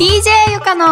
[0.00, 0.86] DJ ゆかの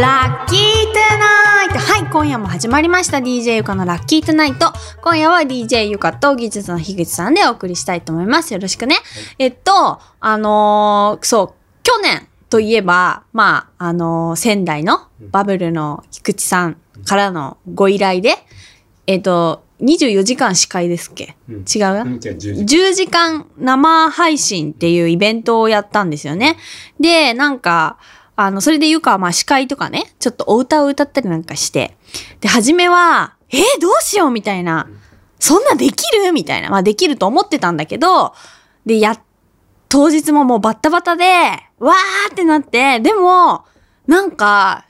[0.00, 4.72] ラッキートゥナイトはい、今夜も始まりました DJ ゆかのラッキートゥナイト。
[5.02, 8.54] 今夜は DJ ゆかと技術の樋口さんでお送りしたいと思います。
[8.54, 8.94] よろしくね。
[9.40, 18.36] えっと、あのーそう、去年といえば、まあ、あのー仙台のバブルの菊池さんからのご依頼で、
[19.08, 21.96] えっと、24時間司会ですっけ、うん違う？
[21.96, 26.58] よ、うんじゃあ10時10時間生配信っていうイベントをやったんですよね。
[27.00, 27.98] で、なんか、
[28.34, 31.96] あの、それでゆかまあ司会とかね、ちょっとお歌を歌ったりなんかして、
[32.40, 34.88] で、初めは、えー、どうしようみたいな、
[35.38, 36.32] そんなできる？
[36.32, 38.34] みたいな、まあできると思ってたんだけど、
[38.86, 39.20] で、や、
[39.88, 41.24] 当日ももうバッタバタで、
[41.78, 43.64] わーってなって、でも、
[44.06, 44.86] なんか、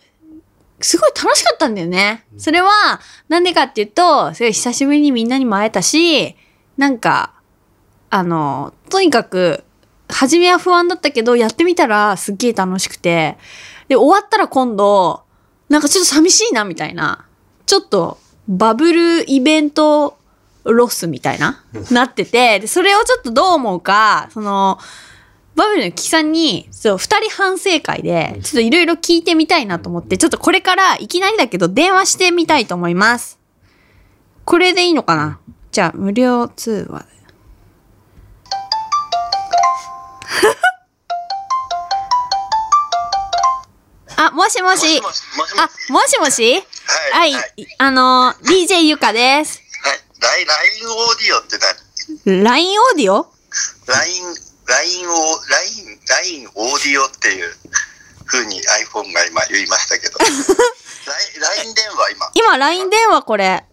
[0.80, 2.24] すごい楽しかったんだよね。
[2.36, 2.70] それは、
[3.28, 6.36] なんでかっていうと、すごい久しぶりにみんなにも会えたし、
[6.76, 7.34] なんか、
[8.10, 9.64] あの、とにかく、
[10.12, 13.36] 初めは不安だったけど、やってみたらすっげえ楽しくて、
[13.88, 15.22] で、終わったら今度、
[15.68, 17.26] なんかちょっと寂しいな、みたいな。
[17.66, 20.18] ちょっと、バブルイベント
[20.64, 24.78] ロスみたいな、なってて、で、それをちょっとどう思うか、その、
[25.54, 33.38] バブルの木さんに、そう、二人反省会で、ちょっといろいろ聞いてみたいなと思って、ちょっとこれからいきなりだけど電話してみたいと思います。
[34.44, 35.38] これでいいのかな？
[35.70, 37.06] じゃあ、無料通話で。
[44.76, 45.00] しもし。
[45.02, 45.12] もし？
[45.12, 46.54] もしもしあ、もしもし？
[47.12, 47.34] ははいい。
[47.34, 47.66] はい。
[47.78, 49.60] あの、DJ ゆかです。
[50.20, 53.26] ライン、ラインオーディオって何？LINE オーディオ？
[53.86, 54.22] ライン、
[54.66, 57.54] ラインオー、ライン、ラインオーディオっていう
[58.26, 60.18] 風に iPhone が今言いましたけど。
[60.22, 62.30] ライン、ライン電話今。
[62.34, 63.64] 今、LINE 電話これ。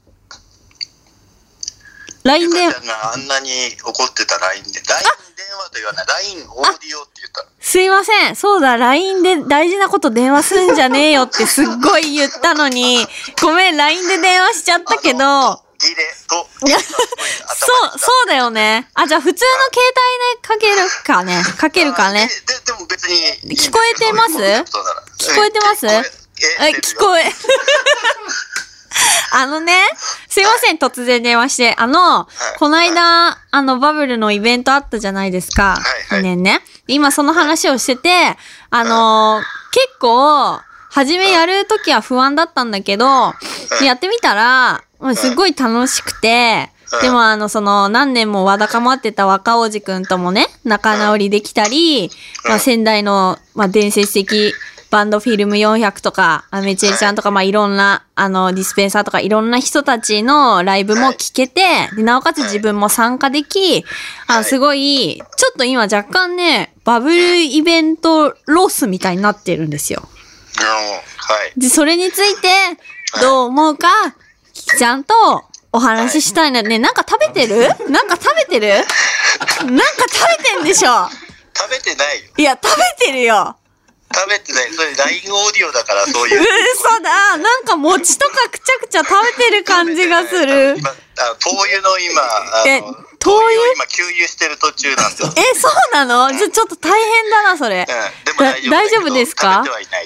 [2.23, 2.83] LINE 電話ゆかちゃ。
[2.83, 7.49] んがあんなに怒ってた LINE で、ライン電話と言わない、ラインオーディオって言ったの。
[7.59, 8.35] すいません。
[8.35, 13.05] そうだ、LINE で大事なこと電話すんじゃねえよってすっごい言ったのに、
[13.41, 16.79] ごめん、LINE で電話しちゃったけど、ギレと、 そう、
[17.99, 18.89] そうだよね。
[18.95, 19.81] あ、じゃあ普通の携
[20.51, 21.41] 帯でかけるかね。
[21.57, 22.27] かけるかね。
[22.45, 23.55] で、ででも別に。
[23.55, 24.35] 聞こえてます？
[24.35, 25.87] 聞こえてます？
[25.87, 26.03] え
[26.61, 27.33] え、聞こえ。
[29.31, 29.73] あのね、
[30.29, 31.75] すいません、突然電話して。
[31.77, 32.27] あの、
[32.59, 35.71] この間、あの、バブルのイベントあったじゃないですか。
[35.71, 36.61] はいはい去年ね。
[36.87, 38.37] 今その話をしてて、
[38.69, 39.41] あの、
[39.71, 40.59] 結構、
[40.91, 43.05] 初めやるときは不安だったんだけど、
[43.83, 52.09] やってみたら、もうすごい楽しくて、うんでもあの、その、何年もわだかまってた若王子くんともね、仲直りできたり、
[52.47, 54.53] まあ、仙台の、まあ、伝説的
[54.91, 61.61] バンドフィルム400とか、アメチェルちゃんとか、まあ、いろんな、あの、ディスペンサーとか、いろんな人たちのライブも聴けて、
[61.95, 63.85] でなおかつ自分も参加でき、
[64.27, 70.07] あすごい、ちょっと今若干ね、バブルイベントロスみたいになってるんですよ。
[70.59, 71.01] うんは
[71.55, 71.59] い。
[71.59, 72.47] で、それについて、
[73.21, 73.87] どう思うか、
[74.53, 75.13] キキちゃんと
[75.71, 76.79] お話ししたいのね。
[76.79, 77.67] なんか食べてる？
[77.89, 78.69] なんか食べてる？
[78.69, 78.85] なんか
[80.11, 81.07] 食べてんでしょ？
[81.55, 82.31] 食べてないよ。
[82.37, 83.55] いや、食べてるよ。
[84.13, 84.73] 食べてない。
[84.73, 86.41] それ LINE オーディオだからそういう。
[86.73, 87.37] 嘘だ。
[87.37, 90.75] なんか餅とかくちゃくちゃ食べてる感じがする。
[90.77, 95.23] 今、あ灯油の今、あえの灯油を今給油してる途中なんです。
[95.23, 95.29] うん。
[95.37, 96.31] え、そうなの？
[96.31, 97.85] じゃ、ちょっと大変だな、それ。
[97.85, 98.39] でも
[98.71, 99.63] 大丈夫ですか？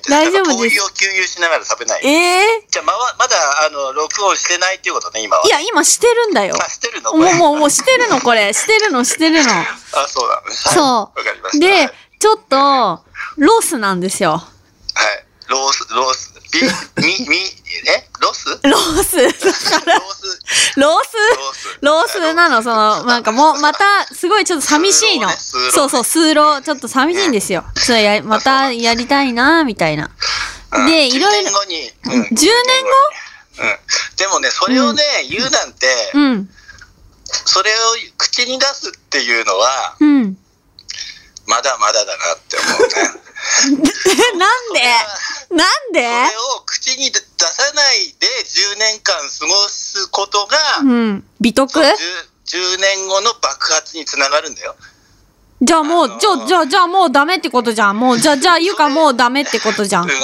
[0.09, 2.01] 大丈夫です給油しながら食べない。
[2.05, 2.09] え
[2.41, 5.45] えじゃあ、まわ、まだ、あの、録音してないっていうことね、今は。
[5.45, 6.57] いや、今してるんだよ。
[6.59, 7.13] あ、してるの？
[7.13, 8.51] もう、もう、もうしてるの、これ。
[8.51, 9.51] してるの、してるの。
[9.93, 10.55] あ、そうなのね。
[10.73, 11.65] そうわかりました。
[11.67, 13.03] はいで、ちょっと、
[13.37, 14.31] ロスなんですよ。
[14.31, 15.25] はい。
[15.49, 16.61] ロース、ロース、ビ、
[17.01, 18.07] み、み、え？
[18.21, 18.47] ロス？
[18.63, 19.81] ロース、ロース。
[20.79, 21.17] ロース？
[21.81, 22.33] ロース。
[22.33, 25.29] なの、その、なんかもう、また、すごいちょっと寂しいの。
[25.29, 27.65] そうそう、数浪、ちょっと寂しいんですよ。
[27.75, 30.09] それや、またやりたいな、みたいな。
[30.71, 30.85] うん。
[30.87, 32.49] で、いろい10年ろ、後に、うん、10年
[33.59, 34.15] うん。
[34.17, 36.49] でもね、それをね、言うなんて、うん、
[37.25, 37.75] それを
[38.17, 40.37] 口に出すっていうのは、うん。
[41.45, 43.23] まだまだだなって思うね。
[44.39, 44.81] なんで？
[45.51, 46.01] なんで？
[46.01, 51.23] それを口に出さないで10年間過ごすことが、うん。
[51.41, 51.73] 美徳？
[51.73, 51.83] そう
[52.47, 54.75] 10, 10年後の爆発につながるんだよ。
[55.61, 57.99] じゃあもうあの、ーじゃあ、じゃあ、じゃあもうダメってことじゃん。
[57.99, 60.09] もう、じゃあ、じゃあ、ゆかもうダメってことじゃんうん、。
[60.09, 60.19] 若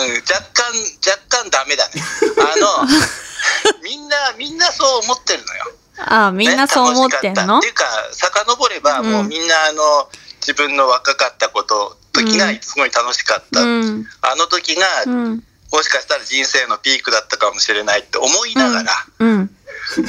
[0.52, 0.66] 干、
[1.06, 2.04] 若干ダメだね。
[2.38, 2.88] あの、
[3.82, 5.72] みんな、みんなそう思ってるのよ。
[6.00, 7.60] ああ、みんなそう思ってんの？
[7.60, 10.10] ねっていうか、遡れば、もうみんなあの、
[10.50, 13.62] 自分の若かったこと、時がすごい楽しかった。
[13.62, 14.06] うん。
[14.24, 15.44] あの時が、うん。
[15.72, 19.50] もしかしたら人生のピークだったかもしれないって思いながら、うん。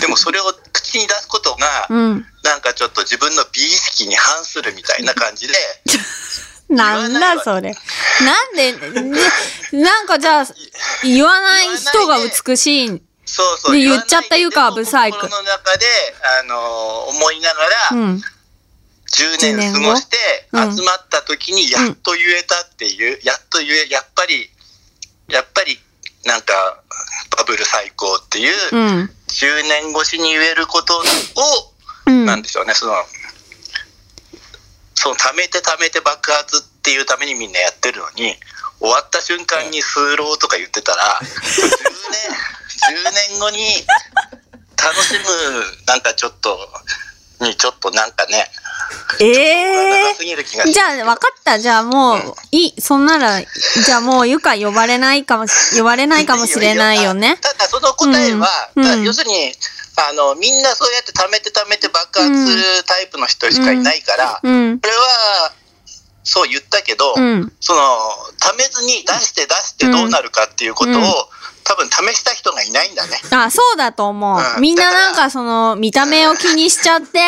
[0.01, 2.27] でもそれを口に出すことが、うん。
[2.43, 5.55] なんかちょっと自分の美意識に反するみたいな感じで、
[6.75, 7.77] なんだそれ。
[8.23, 8.73] なんで、
[9.03, 9.21] ね
[9.79, 10.47] なんかじゃあ、
[11.03, 13.03] 言わない人が美しい。
[13.27, 13.75] そうそう。
[13.75, 15.87] で言っちゃったゆかはブサイク心の中で、
[16.41, 18.23] あの、思いながら、うん。
[19.11, 20.17] 10年過ごして、
[20.53, 20.77] 10年後？
[20.77, 24.51] 集まった時に、やっと言えたっていう、やっと言え、やっぱり、
[25.29, 25.79] やっぱり、
[26.25, 26.83] なんか、
[27.37, 29.11] バブル最高っていう、うん。
[29.29, 31.03] 10年越しに言えることを、
[32.07, 32.27] うん。
[32.27, 32.95] なんでしょうね、その、
[34.95, 38.37] その貯めて貯めて爆発っていうためにみんなやってるのに、
[38.79, 41.25] 終わった瞬間に数郎とか言ってたら、10
[42.11, 43.87] 年、 10年後に
[44.77, 46.69] 楽しむ、なんかちょっと、
[47.41, 48.51] にちょっとなんかね、
[49.21, 51.59] え長すぎる気がしじゃあ、分かった。
[51.59, 57.39] じゃあもう、いい、そんなら、じゃあもう、ゆか呼ばれないかもし、呼ばれないかもしれないよね。
[57.41, 59.53] ただその答えは、うん要するに、
[59.97, 64.81] あの、みんなそうやって貯めて貯めて爆発するタイプの人しかいないから、うん。
[64.81, 65.53] これは、
[66.23, 67.53] そう言ったけど、うん。
[67.61, 67.81] その、
[68.41, 71.01] 貯めずに出して出してどうなるかっていうことを、うん
[71.63, 73.21] 多分試した人がいないんだね。
[73.31, 74.41] あ、そうだと思う。
[74.57, 77.21] うんみんななんかその、見た目を気にしちゃって、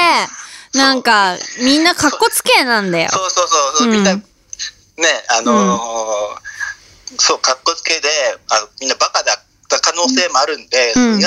[0.75, 3.11] なんか、みんなかっこつけなんだよ。
[3.11, 3.95] そうそうそうそう、うん。
[3.95, 4.23] みんな、ね、
[5.29, 8.09] あのーそう、かっこつけで、
[8.49, 9.39] あのみんなバカだっ
[9.69, 11.23] た可能性もあるんですが、うん。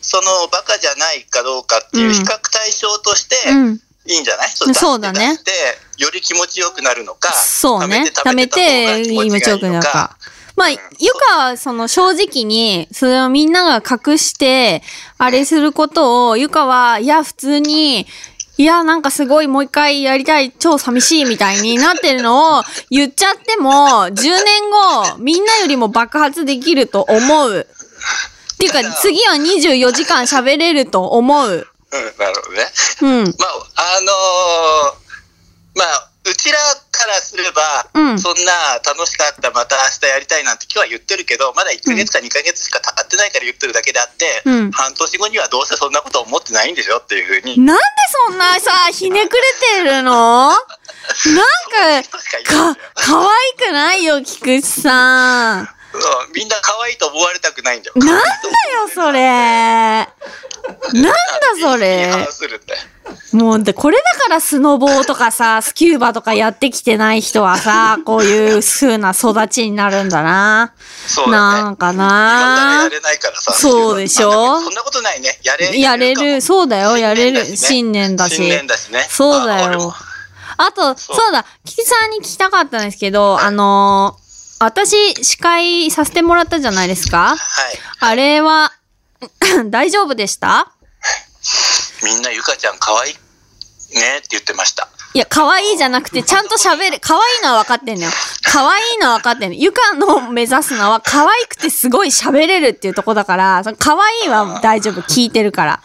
[0.00, 3.80] そのバカじゃないかどうかっていう比較対象として、うん。
[4.06, 4.48] いいんじゃない？
[4.48, 5.32] そうだね。
[5.32, 8.10] 出して出してより気持ちよくなるのか、そうね。
[8.14, 10.16] 貯貯めて、気持ちよくなるか。
[10.56, 10.78] まあ、ゆ
[11.30, 14.82] かは、その、正直に、それをみんなが隠して、
[15.18, 18.06] あれすることを、ゆかは、いや、普通に、
[18.58, 24.34] いや、なんかすごいもう一回やりたい、超寂しいみたいになってるのを言っちゃっても、10年
[25.14, 27.66] 後、みんなよりも爆発できると思う。
[28.54, 31.48] っていうか、次は24時間喋れると思う。
[31.48, 31.66] うん、なる
[32.42, 32.66] ほどね。
[33.02, 33.24] うん。
[33.38, 33.46] ま
[33.76, 35.08] あ、あのー
[35.78, 36.58] まあ、うちら
[36.98, 38.18] からすれば、うん。
[38.18, 38.52] そんな
[38.84, 44.70] 楽しかった、また明日やりたいなんて今日は言ってるけど、まだ1ヶ月か2ヶ月しか経ってないから言ってるだけであって、うん。
[44.72, 47.58] 半年後にはどうせそんなこと思ってないんでしょっていうふうに。
[47.60, 47.82] なんで
[48.26, 49.42] そんなさ、ひねくれ
[49.82, 50.50] てるの？
[50.52, 52.08] なんか、
[52.74, 55.77] か可愛くないよ、菊池さん。
[55.92, 56.02] そう
[56.34, 57.94] みんな可愛いと思われたくないんだよ。
[57.96, 58.22] なんだよ、
[58.94, 59.20] それ。
[59.20, 60.06] な
[61.00, 61.14] んだ、
[61.60, 62.08] それ。
[63.32, 70.74] もう、で、これだからスノボーとかさ、スキューバとかやってきてない人はさ、こういう風な育ちになるんだな。
[71.06, 71.62] そうだね。
[71.62, 72.86] なんかな。
[72.90, 73.52] れないからさ。
[73.52, 74.56] そうでしょ？
[74.56, 75.38] あそんなことないね。
[75.42, 77.46] やれやれる、そうだよ、やれる。
[77.46, 78.36] 新新年だし。
[78.36, 79.06] 新年だしね。
[79.08, 79.94] そうだよ
[80.58, 84.27] あと、そうだ、キキさんに聞きたかったんですけど、あのー
[84.60, 87.36] 私、司会させてもらったじゃないですか？
[87.36, 87.38] はい。
[88.00, 88.72] あれは、
[89.70, 90.72] 大丈夫でした？
[92.02, 93.14] みんなゆかちゃん可愛い
[93.94, 94.88] ねって言ってました。
[95.14, 96.98] いや、可愛いじゃなくて、ちゃんと喋る。
[97.00, 98.10] 可愛いのは分かってんのよ。
[98.44, 99.56] 可愛いのは分かってんの。
[99.56, 105.00] ゆかの目指すのは、可愛くてすごい喋れるっていうとこだから、その可愛いは大丈夫。
[105.00, 105.80] 聞いてるから。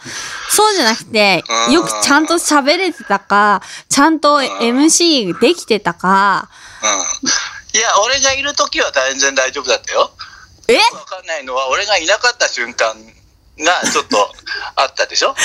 [0.50, 6.50] そうじゃなくて、よくちゃんと喋れてたか、ちゃんと MC できてたか、
[7.22, 7.30] うん。
[7.74, 10.12] いや、俺がいる時は全然大丈夫だったよ。
[10.68, 10.76] え？
[10.94, 12.94] わかんないのは、俺がいなかった瞬間
[13.58, 14.32] がちょっと
[14.76, 15.30] あったでしょ？
[15.30, 15.36] あっ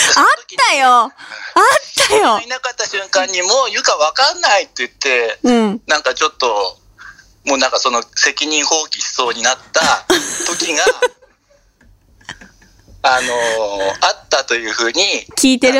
[0.69, 0.87] たよ。
[0.91, 1.09] あっ
[2.07, 2.39] たよ。
[2.39, 5.81] いなかった瞬間にもうゆかわかんないって言って、うん。
[5.87, 6.77] なんかちょっと、
[7.45, 10.05] もうなんかその責任放棄しそうになった
[10.45, 10.83] 時が、
[13.01, 13.37] あのー
[14.01, 15.79] あったというふうに、聞いてる？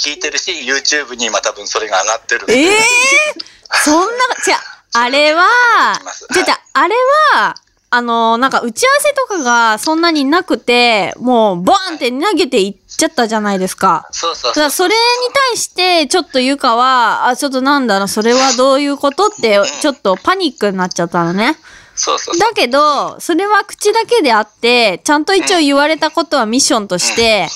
[0.00, 2.46] 聞いてるし、YouTube に今多分それが上がってる。
[2.48, 2.80] ええ
[3.84, 4.56] そんな、じゃ
[4.94, 5.44] あれは、
[6.32, 6.94] じゃじゃあれ
[7.34, 7.56] は、
[7.90, 14.08] あの、なんか打ち合わせとかがそんなになくて、もうボーンって投げていっちゃったじゃないですか。
[14.10, 14.70] そうそうそう。
[14.70, 14.94] それに
[15.52, 21.56] 対して、ちょっとゆかは、あ、ちょっとなんだろう、それはどういうことって、ちょっとパニックになっちゃったのね。
[21.94, 22.38] そうそう。
[22.38, 27.46] だけど、それは口だけであって、ちゃんと一応言われたことはミッションとして、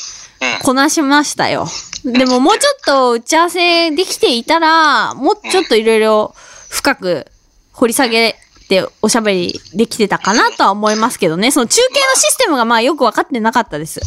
[0.40, 0.64] うん。
[0.64, 1.66] こなしましたよ。
[2.04, 6.34] でももうちょっと打ち合わせできていたら、もうちょっといろいろ
[6.70, 7.26] 深く
[7.72, 8.36] 掘り下げ
[8.68, 11.50] ておしゃべりできてたかなとは思いますけどね。
[11.50, 14.00] その中継のシステムがまあよくわかってなかったです。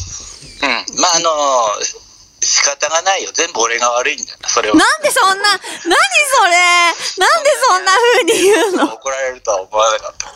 [0.64, 0.70] うん。
[1.02, 2.12] まあ、あのー
[2.44, 3.30] 仕方がないよ。
[3.36, 4.40] 全部俺が悪いんだよ。
[4.48, 4.76] それは。
[4.76, 6.58] なんでそんな、何それ？
[7.22, 8.94] なんでそんな風に言うの？
[8.96, 10.28] 怒られるとは思わなかった。
[10.28, 10.32] あ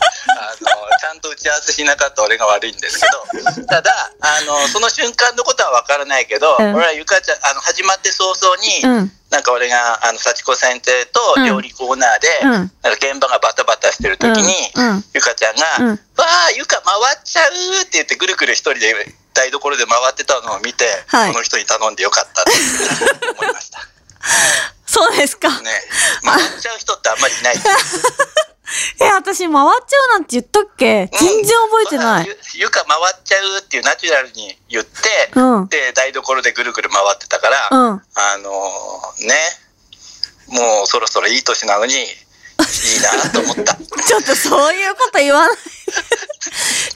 [1.16, 3.06] んと打ち合わせしなかった俺が悪いんですけ
[3.56, 9.12] ど、 ただ、あの、その瞬間のことはわからないけど、うん俺はゆかちゃん、あの、始まって早々に、うん。
[9.30, 14.72] なんか俺が、あの、幸子先生と料理コーナーで、うんなんか現場がバタバタしてる時に、
[15.14, 15.96] ゆかちゃんが、うんわ
[16.46, 22.52] あ、ゆか回っちゃうって言ってぐるぐる一人で台所で回ってたのを見て、はいこの人に頼んでよかったって
[23.30, 23.80] 思いました。
[24.86, 25.48] そうですか。
[25.60, 25.82] ね。
[26.24, 27.56] 回っちゃう人ってあんまりいない。
[29.00, 29.52] いや私回っ
[29.86, 31.08] ちゃうなんて言ったっけ？
[31.12, 32.26] 全然覚えてない。
[32.54, 35.68] ゆ床回っちゃうっていうナチュラルに言って、うん。
[35.68, 38.02] で、台所でぐるぐる回ってたから、うん。
[38.14, 39.34] あのーね、
[40.48, 43.74] もうそろそろいい年なのに、いいなと思った。
[44.06, 45.56] ちょっとそういうこと言わない。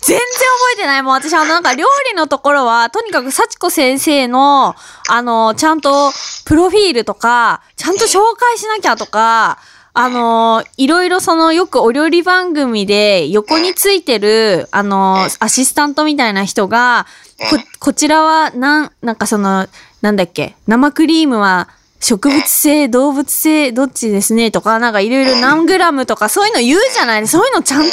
[0.02, 1.02] 全然覚えてない。
[1.02, 4.75] もう私、あの、なんか料理のところは、とにかく幸子先生の、
[5.09, 6.12] あの、ちゃんと、
[6.47, 9.59] プロフィールとか、ちゃんと紹介しなきゃとか、
[9.92, 17.06] あの、いろいろその、よくお料理番組で横についてる、あの、アシスタントみたいな人が、
[17.50, 19.68] こ、こちらは、なん、なんかその、
[20.00, 21.68] なんだっけ、生クリームは、
[22.02, 27.92] 植物性、動物性、どっちですねとか、なんかいろいろ何グラムとか、そういうの言うじゃないそういうのちゃんとや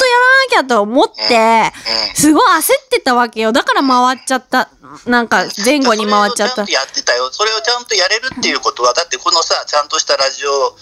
[0.56, 1.74] らなきゃと思って、
[2.16, 3.51] すごい焦ってたわけよ。
[3.51, 4.70] だから回っちゃった。
[5.06, 6.72] なんか前後に回っちゃったそれをちゃんと。
[6.72, 7.30] やってたよ。
[7.32, 10.77] それをちゃんとやれるっていうことは、だってこのさ、ちゃんとしたラジオ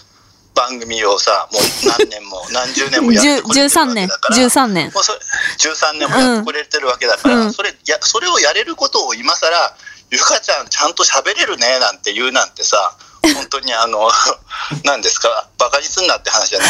[0.56, 4.36] 番組をさ、もう何年も 何十年もやってこれてる13年わけだから。
[4.36, 5.18] 13年もうそれ
[5.58, 7.52] 13年もやってこれてるわけだから、うん。
[7.52, 9.76] それやそれをやれることを今更
[10.10, 12.96] ゆかちゃんちゃんと喋れるねなんて言うなんてさ
[13.34, 14.10] 本当にあの
[14.84, 16.68] 何ですかバカにすんなって話じゃない。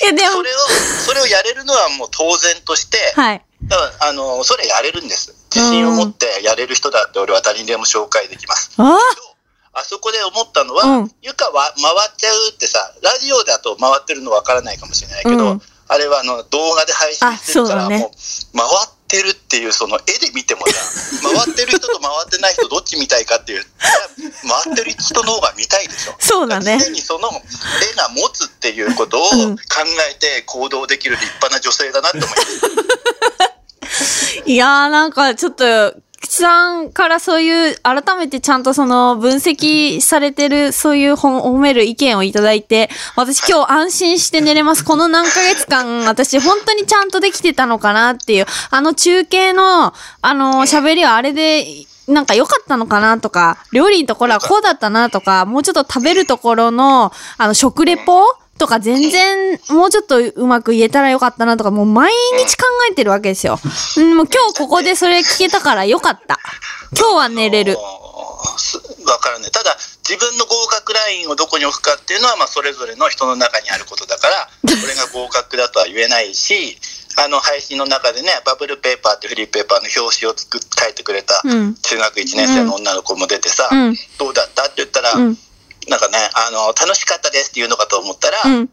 [0.08, 0.36] え、でも。
[0.36, 0.58] そ、れを
[1.06, 3.42] それをやれるのはもう当然として、はい。
[3.64, 5.34] だからあのそれやれるんです。
[5.52, 8.70] 自信を持ってやれる人だって俺は誰にでも紹介できます。
[8.76, 9.33] ああ
[9.82, 11.10] そこで思ったのは、うん。
[11.22, 15.62] ゆかは回っちゃうってさラジオだと回ってるのわからないかもしれないけど、うん。
[15.88, 17.98] あれはあの動画で配信してるからね。
[17.98, 18.10] もう
[18.56, 20.74] 回ってるっていうその絵で見てもさ
[21.44, 23.64] 回ってる人と回ってない人どっち見たいかっていう
[24.64, 26.14] 回ってる人の方が見たいでしょ。
[26.18, 26.78] そうだね。
[26.80, 29.58] 常にその絵が持つっていうことを考うん。
[30.10, 32.64] えて行動できる立派な女性だなって思います。
[34.46, 35.94] いやーなんかちょっと、
[36.34, 44.84] さんからそういう、改めてちゃんとその分析されてる、そういう本褒める意見をいただいて、私今日安心して寝れます。
[44.84, 51.66] この何ヶ月間、私本当にちゃんとできてたのかなっていう、あの中継の、あの、喋りはあれで、
[52.06, 58.12] なんか良かったのかなとか、料理のところはこうだったなとか、もうちょっと食べるところの、あの、食レポ
[58.58, 63.58] とか全然もうちょっとうまく言えたらよかったなとか、もう毎日考えてるわけですよ。
[63.96, 66.38] うん、もう今日ここでそれ聞けたからよかった。
[66.96, 67.76] 今日は寝れる。
[67.76, 69.50] わからない。
[69.50, 69.76] ただ、
[70.08, 76.78] 自分の合格ラインをどこに置くかっていうのは、まあ、それぞれの人の中にあることだから、これが合格だとは言えないし、
[77.16, 84.64] あの、配信の中でね、バブルペーパーってフリーペーパーの表紙を作っ書いてくれたうん中学1年生の女の子も出てさ、うんどうだった？
[84.64, 85.38] って言ったら、うん。
[85.88, 88.70] なんかね、あの、楽しかったですって言うのかと思ったら、うん。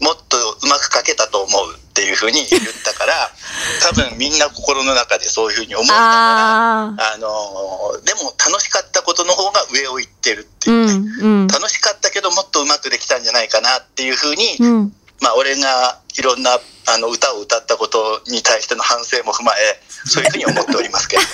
[0.00, 3.30] もっとうまく書けたと思うっていうふうに言ったから、
[3.80, 10.96] 多分みんな心の中でそういうふうに思いながら、あのーでも楽しかったことの方が上を行ってるってういうね、ん。
[10.96, 11.46] うん。
[11.46, 14.92] 楽しかったけどもっとうまくできたんじゃないかなっていうふうに、うん。
[15.20, 21.22] まあ俺がいろんなあの歌を歌ったことに対しての反省も踏まえそういうふうに思っておりますけど、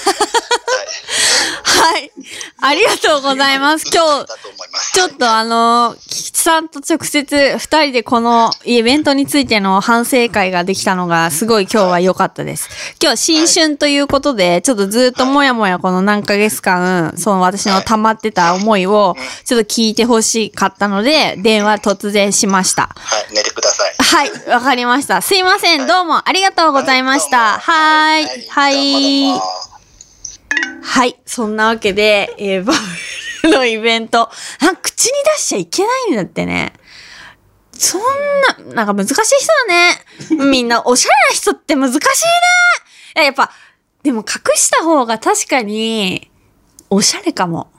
[1.65, 2.13] はい、はい。
[2.61, 3.87] ありがとうございます。
[3.93, 4.27] 今日、
[4.73, 12.97] ますちょっとあの、菊池さんと直接二人でこのイベントについての反省会ができたのがすごい今日は良かったです。
[13.01, 19.15] 今日新春ということで、ちょっとずっともやもやこの何ヶ月間、その私の溜まってた思いを
[19.45, 22.91] ちょっと聞いてほしかったので、電話突然しました。
[22.95, 25.23] はい、寝てくださいはい、わかりました。
[25.23, 27.59] すいません、どうもありがとうございました。
[27.59, 29.41] はーい、はいも。
[30.83, 31.17] はい。
[31.25, 34.31] そんなわけで、えーバブルのイベント。
[34.61, 36.73] なんか口に出しちゃいけないんだってね。
[37.73, 38.01] そん
[38.69, 39.47] な、なんか難しい人
[40.39, 40.51] だね。
[40.51, 42.03] みんなおしゃれな人って難しいね。
[43.17, 43.51] いややっぱ、
[44.03, 46.31] でも隠した方が確かに、
[46.91, 47.73] おしゃれかも。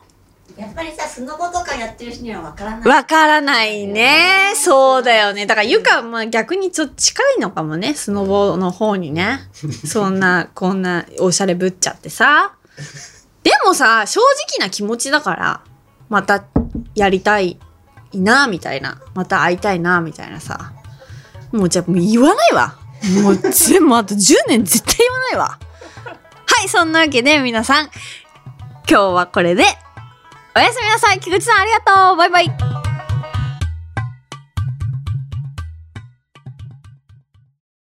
[0.58, 2.88] やっぱりさ、スノボとかやってる人にはわからない。
[2.88, 4.54] わからないね。
[4.56, 5.48] そうだよね。
[5.48, 7.94] だから、ゆか、まあ逆にちょっと近いのかもね。
[7.96, 9.40] スノボの方にね。
[9.88, 12.54] そんな、こんな、おしゃれぶっちゃってさ。
[13.44, 14.22] でもさ、正
[14.58, 15.62] 直な気持ちだから、
[16.10, 16.44] また
[16.96, 17.60] やりたい
[18.14, 19.02] な、みたいな。
[19.14, 20.74] また会いたいな、みたいなさ。
[21.52, 22.76] もうじゃあもう言わないわ。
[23.22, 25.60] もう全部あと10年絶対言わないわ。
[26.06, 27.90] はい、そんなわけで皆さん、
[28.90, 29.66] 今日はこれで、
[30.56, 31.20] おやすみなさい。
[31.20, 32.16] 菊池さんありがとう。
[32.16, 32.73] バイバイ。